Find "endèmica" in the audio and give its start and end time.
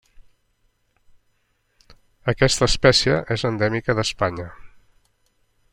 3.53-3.97